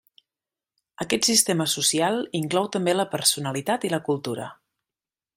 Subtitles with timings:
[1.03, 4.49] Aquest sistema social inclou també la personalitat i la cultura.